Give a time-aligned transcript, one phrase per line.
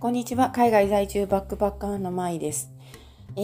[0.00, 0.48] こんにちは。
[0.50, 2.72] 海外在住バックパッカーのまいです。
[3.36, 3.40] え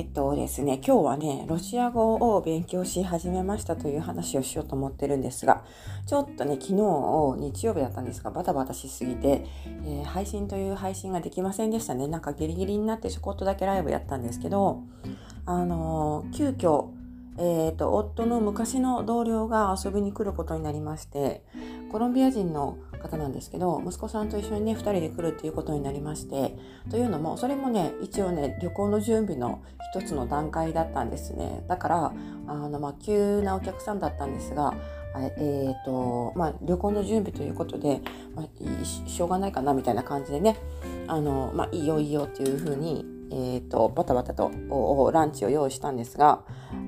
[0.00, 5.62] ー、っとですね、今日はね、ロシア語を勉強し始めましたという話をしようと思ってるんですが、
[6.04, 9.46] ちょっとね、昨日日曜日だったんですが、バタバタしすぎて、
[9.84, 12.08] えー、配信という配信ができませんでしたね。
[12.08, 14.82] なんかギリギリになってちょこっとだけライブやったんですけど、
[15.46, 16.88] あのー、急遽、
[17.38, 21.42] えーと、夫の昔の同僚が遊びに来ることになりまして
[21.92, 26.56] コロンビア人の方なんですけど息子さんと一緒にね2人で来るっていうことになりまして
[26.90, 29.62] というのもそれもね一応ね旅行の準備の
[29.94, 31.62] 一つの段階だったんですね。
[31.68, 32.12] だから
[32.46, 34.74] あの、まあ、急なお客さんだったんですが
[35.14, 38.00] えーとまあ、旅行の準備ということで、
[38.34, 40.56] まあ、しょうがないかなみたいな感じでね
[41.06, 44.50] あの、まあ、いいよいいよっていうふうにえーと、バタバタと
[45.12, 46.44] ランチを用意したんですが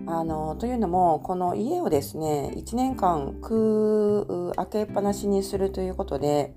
[0.06, 6.54] あのというのもこの家をですね1年間空開けっぱなしにするということで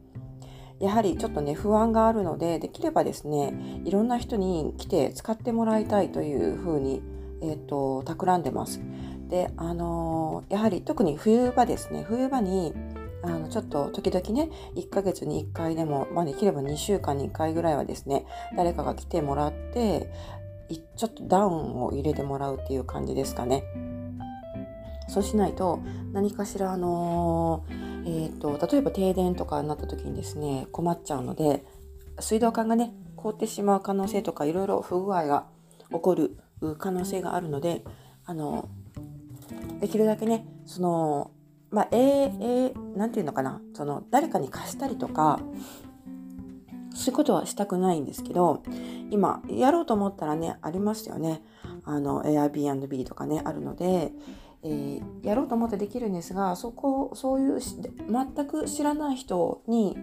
[0.80, 7.02] やはりちょっとね不安があるのでできればですねいろんな人に来て使ってもらいたいというふうに、
[7.42, 8.82] えーと、企んでます。
[9.30, 12.74] であのやはり特に冬場ですね冬場に
[13.24, 20.12] あのちょっと時々ね1ヶ月に1回でも、まあ、できれば2週間に1回ぐらいはですね誰かが来てもらって
[20.96, 23.64] ちょっとダウンを入れてもらうっていう感じですかね。
[25.10, 25.80] そうしないと
[26.12, 31.64] 何かしらあのー、えーと、例えば停電とかになった時にですね困っちゃうので
[32.20, 35.48] 水道管がね凍ってしまう可能性とかいろいろ不具合が
[35.92, 36.38] 起こる
[36.78, 37.84] 可能性があるので
[38.26, 38.68] あの
[39.80, 41.32] できるだけねその
[41.70, 45.40] まあ、えー、えー、なんていうのかな、その、誰かに貸したりとか、
[46.94, 48.64] そういうことはしたくないんですけど、
[49.12, 51.44] 今、やろうと思ったらね、ありますよね。
[51.84, 54.12] あの、Airbnb とかね、あるので、
[54.64, 59.98] えー、やろうと思ってできるんですが、そこ、そういう、全く知らない人に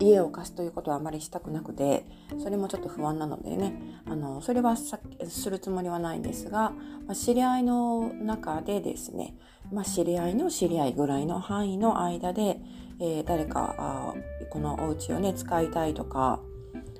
[0.00, 2.06] 家を貸すということはあまりしたくなくて
[2.42, 6.72] それもちょっと不安なのでねあのそれはするつもりはないんですが、
[7.06, 9.36] まあ、知り合いの中でですね、
[9.72, 12.60] まあ、知り合いの知り合いぐらいの範囲の間で、
[13.00, 14.14] えー、誰かあ
[14.50, 16.40] このお家をね使いたいとか、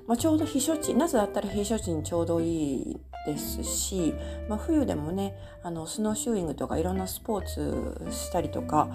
[0.07, 4.13] まあ、ちょうど避暑地夏だったら避暑地にちょうどいいですし、
[4.47, 8.87] まあ、冬でもねあのスノーシューイングとかいろんなスポーツしたりとか、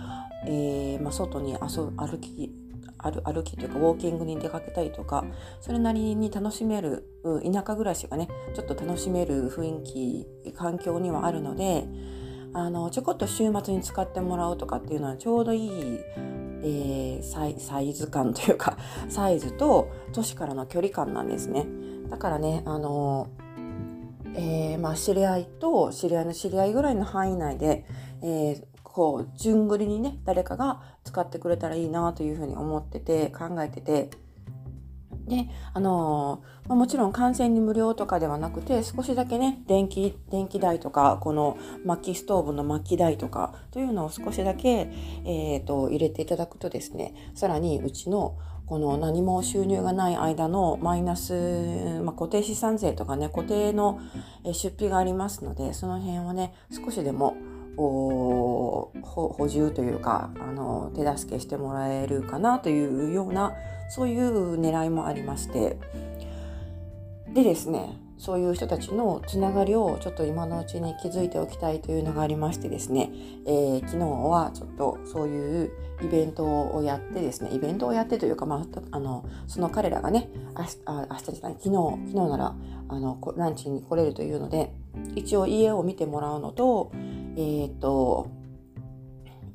[0.47, 1.58] えーまあ、外に遊
[1.97, 2.54] 歩き
[3.02, 5.24] 歩歩きというかウォーキングに出かけたりとか
[5.60, 7.04] それなりに楽しめる
[7.44, 11.86] 田舎暮らしがねちょっと楽しめる雰囲気環境にはあるので
[12.52, 18.76] あのちょこっと週末に使ってもらうとかっていうのはちょうどいい、えー、サイサイズ感というか
[19.08, 21.66] サイズと都市からの距離感なんですね。
[22.10, 23.28] だからねあの
[24.32, 27.84] えー、まあ、知り合いと知り合いの知り合いぐらいの範囲内で、
[28.22, 30.80] えー、こう順繰りにね誰かが
[31.10, 34.10] 使ってくれたらいいなというふうに思ってて考えてて。
[35.26, 44.91] であの、ま、もちろん完全に無料とかではなくて少しだけね電気電気代とかこの薪ストーブの薪代とかというのを少しだけ、
[45.25, 54.00] えーと、入れていただくとですねさらにうちのこの何も収入がない間のマイナス、まあ、固定資産税とかね固定の
[54.44, 57.37] 出費がありますのでその辺をね少しでも
[57.76, 58.92] 補
[59.48, 63.54] 充というかあの手助けしてもらえるかなというような
[63.88, 65.78] そういう狙いもありまして。
[67.32, 73.10] でですねそういう人たちのつながりをちょっと今のうちに気づいておきたいというのがありましてですね、
[73.47, 75.70] えー、昨日はちょっとそういう
[76.03, 82.54] イベントをやってですねイベントをやってというか、まあ、あのその彼らがね明日あ明日じゃない昨日昨日なら
[82.88, 84.70] あのランチに来れるというので
[85.14, 86.92] 一応家を見てもらうのと
[87.36, 88.28] えっ、ー、と、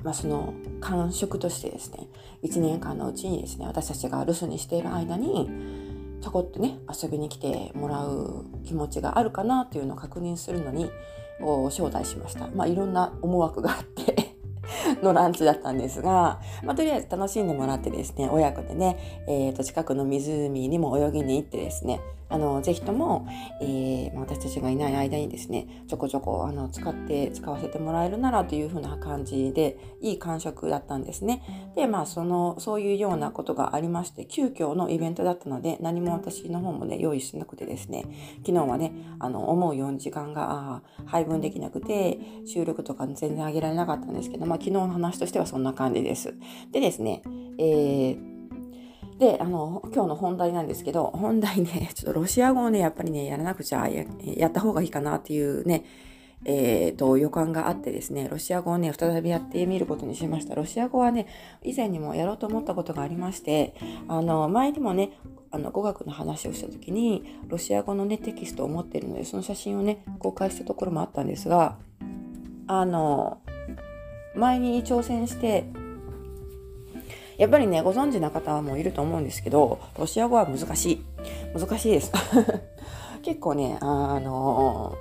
[0.02, 2.06] まあ、その感触としてですね
[2.42, 5.50] 1年間のうちにですね私たちが留守にしている間に
[6.22, 10.90] ちょこっとね遊びに来てもらう気持ちがあるかなというのを確認するのに
[11.40, 12.48] 招待しました。
[12.48, 14.36] まあ、いろんな思惑があって
[15.02, 23.26] のランチだったんですが、まあ、とりあえず楽しんでもらってですね親子でね、えー、と近くの湖にも泳ぎに行ってですねあのぜひとも、
[23.60, 31.42] えー、私たちがいない間にですねちょこちょこあの使って使わせてもらえるならというふうな感じでいい感触だったんですね。
[31.76, 38.04] でまあそのそういうようなことがありまして急遽のイベントだったので何も私の方もね用意しなくてですね
[38.44, 46.34] 昨日はねあの思うように時間が配分できなくて収録とか全然上げられなかったんですけど、まあ、昨日の話としてはそんな感じです。
[46.72, 47.22] でですね、
[47.58, 48.35] えー
[49.18, 55.84] で、あの、今日の本題なんですけど、本題ね、 ちょっとロシア語をね、やっぱりね、やらなくちゃや、った方がいいかなっていうね、
[56.44, 60.54] えーと、予感があってですね、ロシア語をね、再びやってみることにしました。
[60.54, 61.26] ロシア語はね、
[61.62, 63.74] 以前にもやろうと思ったことがありまして、
[64.06, 65.12] あの、前にもね、
[65.50, 71.78] あの語学の話をした時に、ロシア語のね、テキストを持ってるので、その写真をね、公開したところもあったんですが、
[72.66, 73.38] あの、
[74.34, 75.64] 前に挑戦して、
[77.38, 81.04] やっぱりね、ご存知な方もいると思うんですけど、ロシア語は難しい。
[81.58, 82.12] 難しいです。
[83.22, 84.94] 結構ね、あの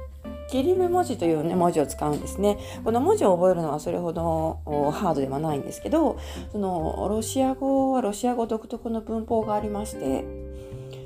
[0.50, 2.58] 切り目文字という、ね、文字を使うんですね。
[2.84, 4.60] この文字を覚えるのはそれほど
[4.92, 6.18] ハードではないんですけど、
[6.52, 10.24] そのロシア語はロシア語独特の文法がありまして、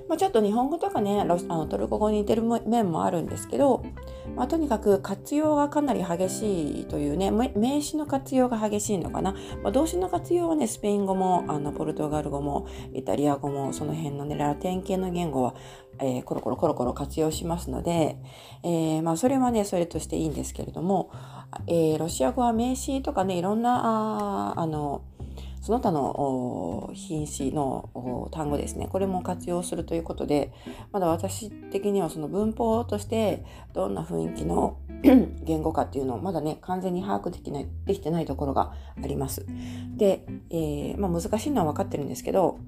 [0.09, 3.85] まあ、ちょっと日本語とかねあのトルコ語に似てる面もあるんですけど、
[4.35, 15.53] まあ、とにかく活用がかなり激しいというね名詞の活用が激しいのかな、まあ、動詞の活用はねスペイン語もあのポルトガル語もイタリア語もその辺のねラテン系の言語は、
[16.00, 18.17] えー、コロコロコロコロ活用しますので、
[18.63, 21.11] えー、まあ、それはねそれとしていいんですけれども、
[21.67, 25.03] えー、ロシア語は名詞とかねいろんなああの
[25.61, 30.53] その他の品詞の単語ですねこれも活用するということで
[30.91, 34.79] まだ私的にはその文法としてどんな雰囲気の
[35.44, 39.45] 言語かっていうのをまだね完全に把握できないできてないところがあります。
[39.95, 42.59] で、えー、まあ、難しいのは分かってるんですけど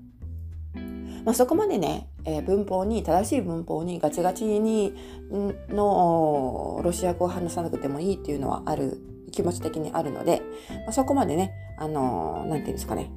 [1.26, 4.94] まあ、そこまでね、えー、文法に正しい文法にガチガチに
[5.70, 9.00] のロシア語を話さなくてもいいっていうのはある
[9.32, 13.10] 気持ち的にあるので、まあ、そこまでね、あのー、なんていうんですかね、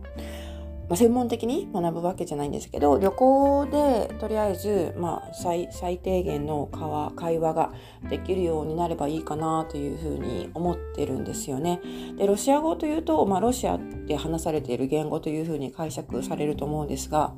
[0.89, 6.69] まあ、専門的に学ぶわけじゃないんですけど、旅行でとりあえず、まあ、最最低限の
[7.17, 7.73] 会話が
[8.11, 11.81] できるようになればいいかなというふうに思ってるんですよね。
[12.17, 17.35] で、ロシア語というと、まあ、ロシアで話されている言語というふうに解釈されると思うんですが、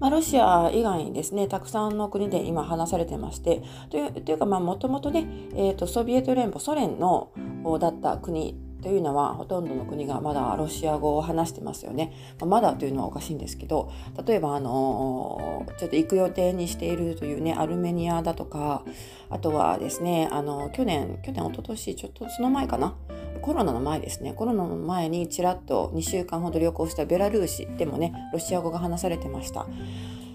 [0.00, 7.30] まあ、ロシア以外にですねたくさんの国で今話されてましてというというかもともとね、えーと、ソビエト連邦ソ連の
[7.80, 12.12] だった国というのはほとんどの国がまだロシア語を話してますよね。
[12.44, 13.90] まだというのはおかしいんですけど
[14.26, 18.82] 例えばあのちょっと行く予定にしているというねアルメニアだとか
[19.30, 22.94] あとはですねあの去年去年一昨年ちょっとその前かな
[23.44, 24.32] コロナの前ですね。
[24.32, 29.66] コロナの前にちらっと2週間ほど旅行したベラルーシでもねロシア語が話されてました。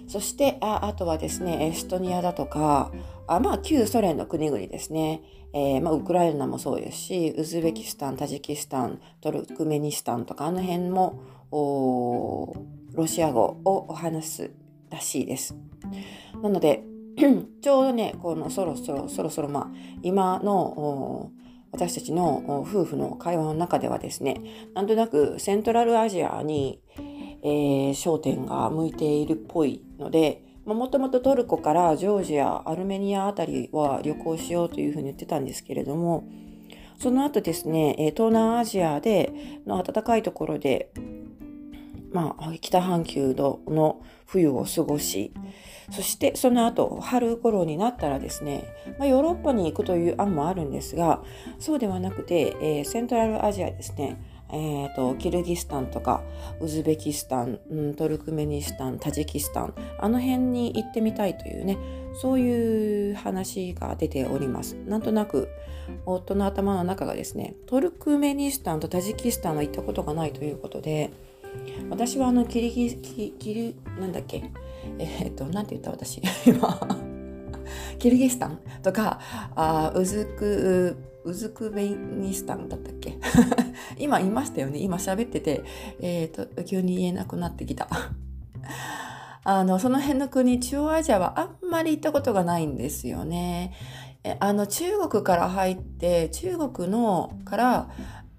[0.07, 2.91] そしてああとはですねエストニアだとか
[3.25, 5.23] あまあ旧ソ連の国々ですね、
[5.53, 11.19] えー、まあ、ウクライナもそうですしウズベキスタンタジキスタントルクメニスタンとかあの辺も
[12.93, 14.51] ロシア語を話す
[14.91, 15.55] らしいです。
[16.43, 16.83] なので
[17.63, 19.69] ちょうどねこのそろそろそろそろまあ
[20.03, 21.31] 今の
[21.71, 26.81] 私たちの夫婦の会話の中ではですねなんとなくセントラルアジアに、
[27.43, 36.27] えー、焦点が向いているっぽいのでもともとトルコからジョージアアルメニア辺りは旅行しようというふうに言ってたんですけれども
[36.99, 39.31] その後ですね東南アジアで
[39.65, 40.91] の暖かいところで
[42.11, 45.33] まあ、北半球の冬を過ごし
[45.91, 48.65] そしてその後春頃になったらですね、
[48.99, 51.23] まあ、ヨーロッパに行くという案もあるんですが
[51.59, 54.21] そうではなくて、えー、セントラルアジアですね
[54.51, 56.23] えーと、キルギスタンとか
[56.59, 61.77] ウズベキスタン、うん、トルクメニスタンタジキスタンあの辺に行ってみたいというね
[62.19, 64.73] そういう話が出ております。
[64.73, 65.49] なんとなく
[66.05, 71.11] 夫の頭の中がですねトルクメニスタンとタジキスタンは行ったことがないということで
[71.89, 74.43] 私はあのキリギキキリなんだっけ？
[74.97, 76.21] えー、っとなんて言った私？
[76.45, 76.79] 今
[77.99, 79.19] キルギスタンとか
[79.55, 83.17] あウズクウズクベニスタンだったっけ？
[83.97, 84.79] 今言いましたよね。
[84.79, 85.63] 今喋ってて、
[85.99, 87.87] えーと、急に言えなくなってきた。
[89.43, 93.73] あのその辺の国中央アジアはあんまり行ったことがないんですよね。
[94.39, 97.89] あの中国から入って中国のから、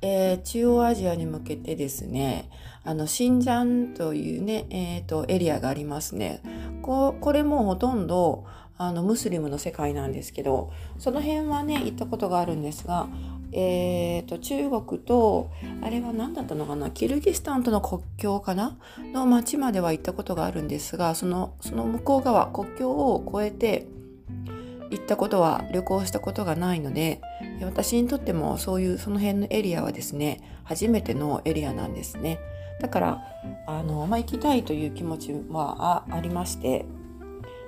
[0.03, 2.49] えー、中央アジアに向けてですね
[2.85, 6.41] あのシンジャンというね、えーと、エリアがありますね。
[6.83, 8.47] ここれもほとんど
[8.79, 13.09] あのムスリムの世界なんですけどその辺はね行ったことがあるんですが、
[13.53, 15.51] えーと、中国と
[15.83, 16.91] あれは何だったのかな？
[16.91, 18.79] キルギスタンとの国境かな？
[19.13, 23.87] の町までは行ったことがあるんですがそのその向こう側国境を越えて
[24.91, 27.21] 行ったことは旅行したことがないので
[27.63, 32.39] 私にとってもそういうその辺のエリアはですね初めてのエリアなんですね。
[32.81, 33.25] だから
[33.67, 36.87] あの、まあ、行きたいという気持ちはありまして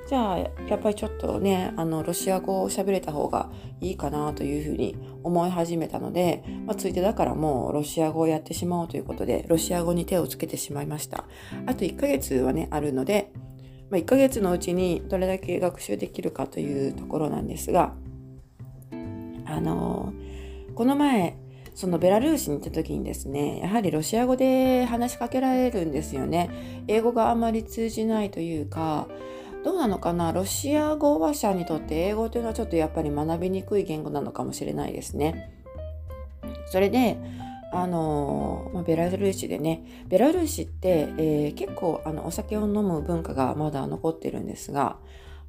[0.09, 3.50] じゃあやっぱりちょっとねあのロシア語を喋れた方が
[3.81, 11.25] いいかなというふうに思い始めたので、まあ、ついてだからもうロシア語をやってしまおうということでロシア語に手をつけてしまいました。
[11.67, 13.31] あと1ヶ月はねあるので、
[13.92, 17.92] まあ、1ヶ月のうちにどれだけ学習できるかというところなんですが
[19.44, 20.14] あの
[20.75, 21.37] この前
[21.75, 26.84] そのベラルーシに行った時にですねやはりロシア語で話しかけられるんですよね。
[26.88, 29.08] 英語があまり通じないというか
[29.62, 30.32] どうなのかな？
[30.32, 35.52] ロシア語話者にとって英語というのはちょっとやっぱり学びにくい言語なのかもしれないですね。
[36.66, 37.18] それで
[37.75, 44.99] あのまあ、ベラルーシでねベラルーシって、えー、結構あのお酒を飲む文化がまだ残ってるんですが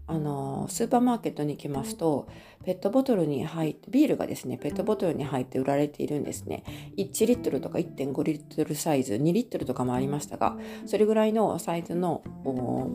[0.05, 2.27] あのスーパーマーケットに行きますと
[2.65, 6.63] ペットボトルに入ってビールがですねペットボトルに入って売られているんですね。
[6.97, 12.21] 1リットルとか1.5リットルサイズ2リットルとかもありましたがそれぐらいのサイズの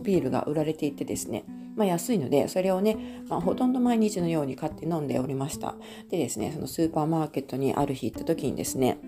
[0.02, 1.44] ビールが売られていてですね
[1.78, 5.76] まあ、安いのでそれをね、まあ、ほとんど毎日のように買って飲んでおりました。
[6.10, 8.98] でですねそのスーパーマーケットにある日行った時にですね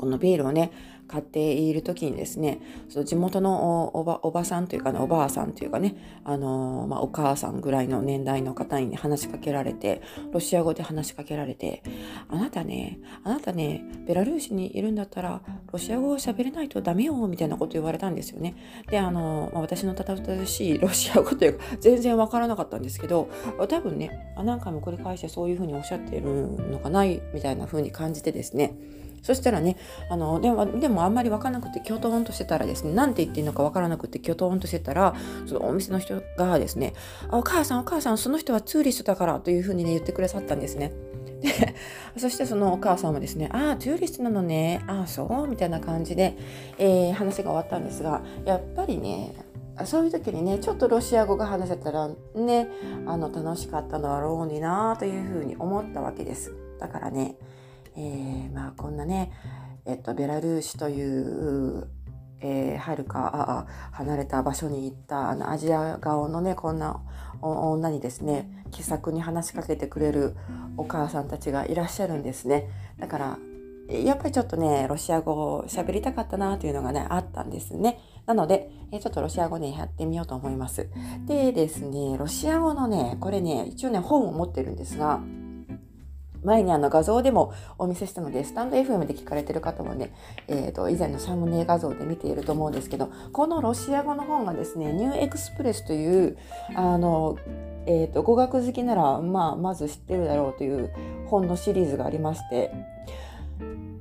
[0.00, 0.72] このビールをね
[1.10, 10.00] 買っている時にですねその地元のおばおばさんというかねおばあさんというかねあのー、まあ、お母さんぐらいの年代の方に、話しかけられて
[10.32, 11.82] ロシア語で話しかけられて
[12.28, 18.54] あなたねあなたねベラルーシにいるんだったらロシア語を喋れないとダメよみたいなこと言われたんですよね。
[18.88, 23.28] であのー、まあ、私のたたたしいロシア語というか全然わからなかったんですけど
[23.68, 28.74] 多分ね何回も繰り返してそういうふうにおっしゃってるのかないみたいな風に感じてですね
[29.22, 29.76] そしたらね
[30.08, 35.14] あのでもでもあんまり分からなくてキョトンとしてたらですね何て言っていいのか分からなくてキョトンとしてたら
[35.46, 36.94] そのお店の人がですね
[37.30, 40.92] 「お母さんお母さんその人はツーリストだから」というふうにね言ってくださったんですね。
[41.40, 41.74] で
[42.18, 46.36] そしてそのお母さんもですね「ああツーリストなのねああそう」みたいな感じで、
[46.78, 49.34] えー、話が終わったんですがやっぱりね
[49.84, 52.68] そういう時にねちょっとロシア語が話せたらね
[53.06, 56.52] あの楽しかったのだろうになというふうに思ったわけです。
[56.78, 57.36] だからね
[58.00, 59.32] えー、まあこんなね、
[59.84, 61.88] えっと、ベラルーシという
[62.42, 67.02] えー、はるか離れた場所に行ったあのアジア顔のねこんな
[67.42, 70.36] 女にですね気さくに話しかけてくれる
[70.76, 72.68] お母さんたちがいらっしゃるんですね。
[72.98, 73.38] だから
[73.88, 77.98] やっぱりちょっとねロシア語を喋りたかったなというのがねあったんですね。
[78.24, 80.88] なのでえちょっとロシア語ねやってみようと思います。
[81.26, 85.20] でですねロシア語のねこれね一応ね本を持ってるんですが
[86.44, 90.14] 前にあの画像でもお見せしたので、スタンド FM で聞かれてる方もね、
[90.48, 96.36] えーと、以前のサムネ画像で見ていると思うんですけど、このロシア語の本がですね、ニューエクスプレスという、
[96.74, 97.36] あの、
[97.86, 100.90] えーと、語学好きなら、まあ、まず知ってるだろうという
[101.26, 102.72] 本のシリーズがありまして、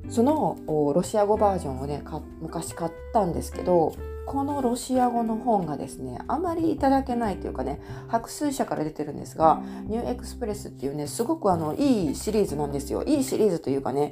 [0.09, 2.03] そのロシア語バージョンをね
[2.41, 3.93] 昔買ったんですけど
[4.29, 13.03] このロシア語の本がですねあまりいただけないというかね白水社から出てるんですがニューエクスプレスっていうねすごくあのいいシリーズなんですよ。
[13.03, 14.11] いいシリーズというかね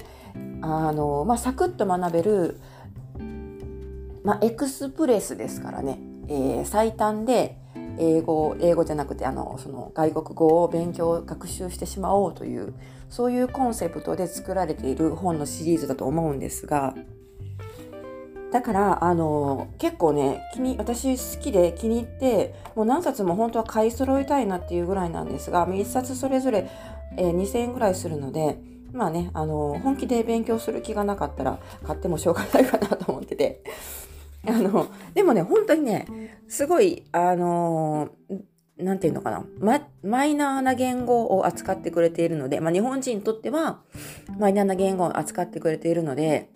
[0.64, 2.60] あの、まあ、サクッと学べる、
[4.24, 7.60] まあ、エクスプレスですからね、えー、最短で
[8.00, 12.74] 英語英語じゃなくてあのその外国語を勉強学習してしまおうという
[13.08, 16.96] そういうコンセプトで作られている本のシリーズだと思うんですが
[18.52, 26.70] だからあの結構ね気に私好きで気に入ってもう何冊も本当は買い揃えたいなっていうぐらいなんですが1冊それぞれ、
[27.18, 28.60] えー、2000円ぐらいするので
[28.94, 33.64] まあねあの本気で勉強する気がなかったら買ってもしょうがないかなと思ってて。
[34.48, 36.08] あのでもね本当にね
[36.48, 38.10] すごいあの
[38.78, 43.82] なんていうのかな、ま、マイナーな言語を扱ってくれているので、まあ、日本人にとっては
[44.38, 46.50] マイナーな言語を扱ってくれているので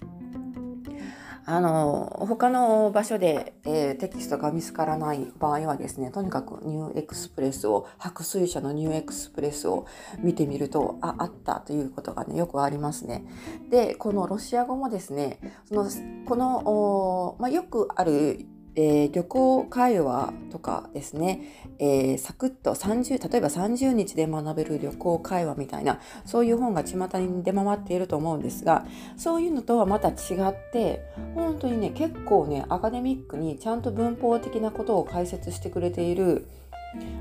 [1.51, 9.85] あの他の場所で、えー、テキストが見つからない場合はですねとにかくニューエクスプレスを白水社のニューエクスプレスを
[10.19, 13.25] 見てみるとああったということがねよくありますね。
[13.69, 15.89] でこのロシア語もですねその
[16.25, 21.41] この、まあ、よくあるえー、旅行会話とかですね、
[21.79, 28.85] えー、サクッと30例えば30日で学べる旅行会話みたいなそういう本が巷に出回っていると思うんですが
[29.17, 30.13] そういうのとはまた違
[30.49, 36.47] って本当にね結構ねアカデミックにちゃんと文法的なことを解説してくれている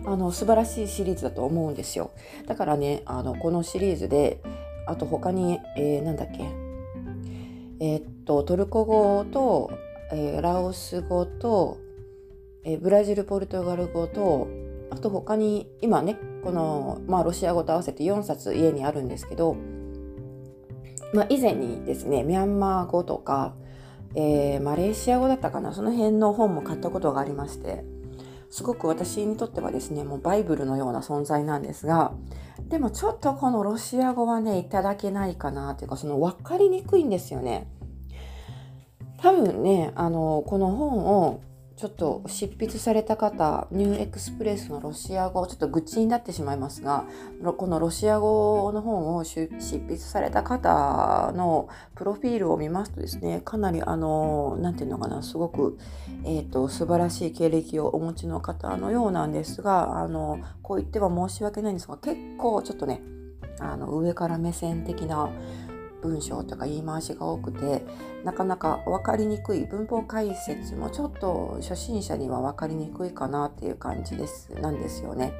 [0.05, 2.11] あの素晴らしいシリーズだと思うんですよ。
[2.47, 4.41] だからねあのこのシリーズで
[4.87, 6.45] あと他に、えー、なんだっけ
[7.79, 9.71] えー、っとトルコ語と
[10.13, 11.79] えー、ラオス語と、
[12.65, 14.49] えー、ブラジルポルトガル語と
[14.91, 19.57] あと他に今ねこの、まあ、ロシア語と合わせて4冊家にあるんですけど、
[21.15, 23.55] まあ、以前にですねミャンマー語とか、
[24.15, 27.85] えー、マレーシア語だったかなその辺の本も買ったことがありまして
[28.51, 32.13] すごく私にとってはですねもうバイブルのような存在なんですが
[32.69, 37.69] でもちょっとこのロシア語はねいただけないかなというかその分かりにくいんですよね。
[39.23, 41.43] 多分ねあのこの本を
[41.81, 47.07] ちょっと執筆された方ニューエクスプレスのロシア語ちょっと愚痴になってしまいますが
[47.57, 55.79] このロシア語の本を執筆された方のプロフィールを見ますとですねかなりあの何て言うのかなすごく、
[56.27, 63.01] えーと、素晴らしい経歴をお持ちの方のようなんですがあのこう言っては申し訳ないんですが結構ちょっとね
[63.59, 65.31] あの上から目線的な
[66.03, 67.85] 文章とか言い回しが多くて
[68.25, 75.33] なかなか分かりにくい文法解説もちょっと初心者には分かりにくいかなっていう感じですなんですよね。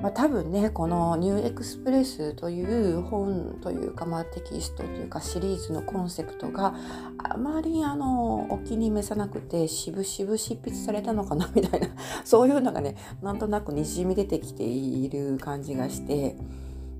[0.00, 2.62] まあ、多分ねこの「ニューエクスプレス」とい
[2.94, 6.74] う本というか、まあ、テキストというかシリーズのコンセプトが
[7.18, 11.88] あまりあのお気に召さなくて渋々執筆されたのかなみたいな
[12.24, 16.36] そういうのがねなんとなくにじみ出てきている感じがして。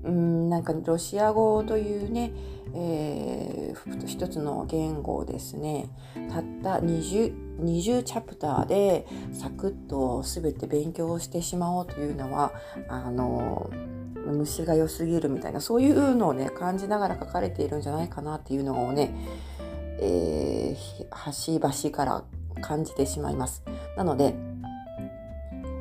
[0.03, 2.31] うんなんかロシア語というね、
[2.73, 5.89] えー、一つの言語をですね
[6.29, 12.53] たった 20, 20チャプターでサクッと全て勉強してしまおうというのは
[12.87, 13.69] あの
[14.25, 19.13] 虫が良すぎるみたいなそういうのをね感じながら書かれているんじゃないかなっていうのをね、
[19.99, 22.23] えー、端々から
[22.61, 23.63] 感じてしまいます。
[23.97, 24.35] なので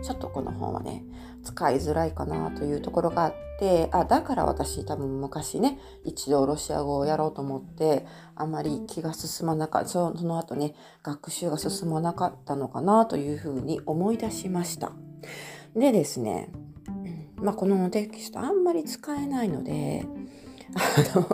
[0.03, 1.05] ちょっとこの本はね
[1.49, 14.93] 使いづらいかなというところがあってあだから私多分昔ね一度ロシア語をやろうと思ってあまり気が進まなかったその後ね学習が進まなかったのかなというふうに思い出しました。
[15.75, 16.50] でですね、
[17.37, 20.05] まあ、このテキストあんまり使えないので
[20.75, 21.28] あの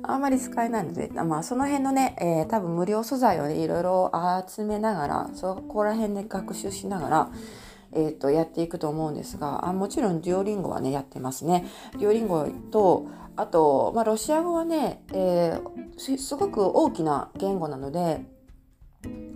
[0.02, 4.12] あんまり使えないので、まあ、その辺のね、えー、多分無料素材をねいろいろ
[4.46, 7.30] 集めながらそこら辺で学習しながら
[7.94, 11.66] えーと、やっていくと思うんですがあもちろんデュオリンゴはねやってますね。
[11.98, 13.06] デュオリンゴと
[13.36, 18.24] あと、まあ、ロシア語はね、えー、すごく大きな言語なので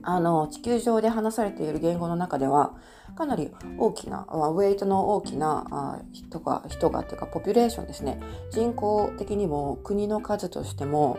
[0.03, 2.75] あの地球上で話されている言語の中では
[3.17, 8.21] かなり大きなウェイトの大きな人が人がっていうかポピュレーションですね
[8.53, 11.19] 人口的にも国の数としても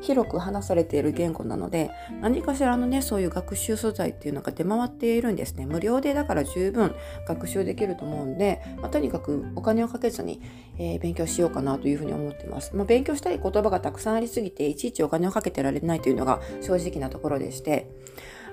[0.00, 1.90] 広く話されている言語なので
[2.20, 5.66] 何かしらのねそういう学習素材っていうのが出回っているんですね。
[5.66, 6.94] 無料でだから十分
[7.26, 10.40] 学習できると思うんで、まあ、とにかくお金をかけずに、
[10.78, 17.90] えー、勉強しようかなというふうに思ってます、まあ、勉強したい言葉がたくさんありすぎていちいちお金をかけてられないというのが正直なところでして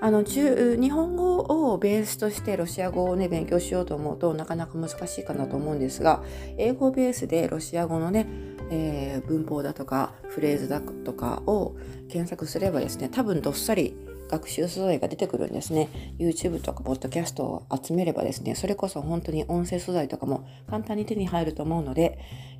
[0.02, 6.24] あの中日本語をベースとしてロシア語をね勉強しようと思うとなかなか難しいかなと思うんですが
[6.58, 8.28] 英語ベースでロシア語のね
[8.72, 11.76] えー、文法だとかフレーズだとかを
[12.10, 13.96] 検索すればですね多分どっさり
[14.30, 16.16] 学習素材が出てくるんですね。
[16.18, 22.20] YouTube とかポッドキャストを集めればですねそれこそ本当に音声素材とかも簡単に手に入ると思うので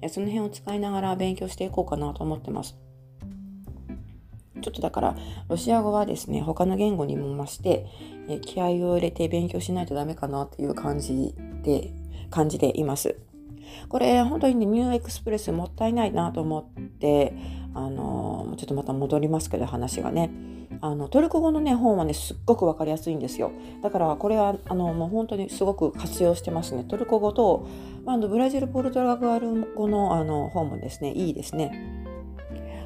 [0.10, 2.78] その辺を使いながら勉強していこうかなと思ってます。
[4.62, 5.16] ちょっとだから
[5.48, 7.86] ロシア語はですね他の言語にも増して
[8.42, 11.92] 気合を入れて勉強しないとダメかなっていう感じで
[12.30, 13.16] 感じています。
[13.90, 17.34] これ本当にニューエクスプレスもったいないなと思って
[17.74, 20.32] あのちょっとまた戻りますけど話がね。
[20.82, 23.52] あのトルコ語のね本はねすっごく分かりやすいんですよ。
[23.82, 26.84] だからこれはあのもう本当にすごく活用してますね。
[26.84, 27.68] トルコ語と、
[28.06, 32.06] あ、のブラジルポルトガル語のあの本もですねいいですね。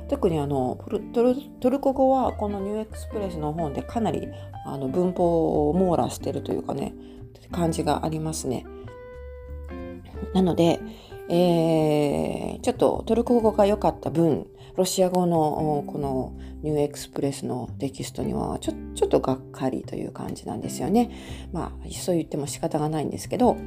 [0.08, 0.80] 特にあの
[1.13, 4.28] トルトルコ語はこのニューエクスプレスの本でかなり
[4.65, 6.93] あの文法を網羅してるというかね
[7.52, 8.65] 感じがありますね。
[10.34, 10.79] なので、
[11.29, 21.12] えー、ちょっとトルコ語が良かった分ロシア語のこのニューエクスプレスのテキストにはちょちょっとがっかりという感じなんですよね。
[21.51, 23.58] まあそう言っても仕方がないんですけど。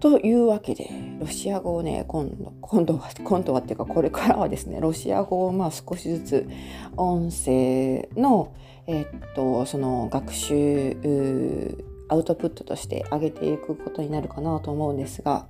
[0.00, 6.48] というわけでロシア語をね今度今度は今度はっていうかこれからはですねロシア語をまあ少しずつ
[6.98, 8.52] 音声の
[8.86, 10.98] えっとその学習
[12.08, 15.46] アウトプットとして上げていくことになるかなと思うんですが、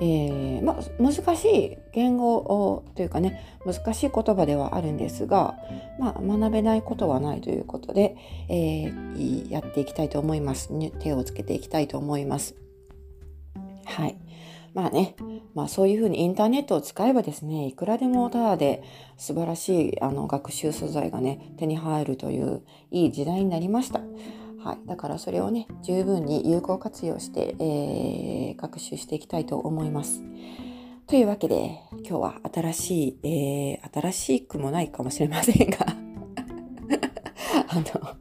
[0.00, 5.54] えー、まあ、難しい言語というかね難しい言葉ではあるんですが、
[6.00, 8.16] まあ、学べないことはないということで、
[8.48, 12.56] えー、やっていきたいと思います手をつけていきたいと思います。
[13.84, 14.16] はい
[14.74, 15.16] まあね、
[15.54, 18.82] まあそういうふうにインターネットを使えばですね、いくらでもただで
[19.18, 24.00] 素晴らしいあの学習素材がね、手に入るといういい時代になりました。
[24.64, 30.22] はい、だからそれをね十分に有効活用して、えー、学習していきたいと思います。
[31.08, 35.78] というわけで今日は新しい、えー、新しくもないかもしれませんが
[37.68, 38.16] あの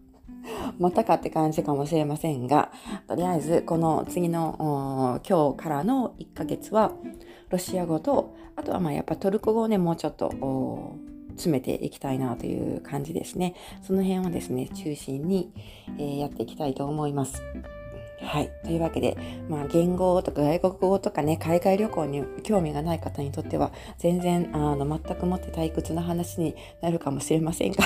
[0.80, 2.72] またかって感じかもしれませんが
[3.08, 6.92] とりあえずこの次の今日からの1ヶ月は
[7.50, 10.98] ロシア語とあとはまあやっぱトルコ語をねもうちょっと
[11.32, 13.56] 詰めていきたいなという感じですね。
[13.82, 15.52] その辺をですね、中心に、
[15.98, 17.44] えー、やっていきたいと思います。
[18.22, 18.52] はい。
[18.64, 19.18] というわけで、
[19.50, 27.84] まあ、言語とか外国語とかね、海外旅行に興味がない方にとっては、全然、あの、全くもって退屈な話になるかもしれませんが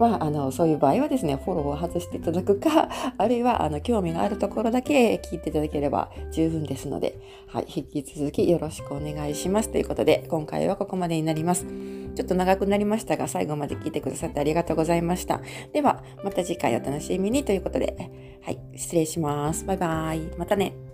[0.00, 9.68] まあ、あのそういう場合はですねフォローを外していただくか あるいはあの興味があるところだけ聞いていただければ十分ですので、はい、引き続きよろしくお願いします。
[9.68, 11.66] ということで今回はここまでになります。
[12.14, 15.42] ちょっと長くなりましたが最後まで聞いてくださってありがとうございました。
[15.74, 17.94] ではまた次回お楽しみにということで
[18.40, 19.66] はい失礼します。
[19.66, 20.20] バイバイ。
[20.38, 20.89] またね。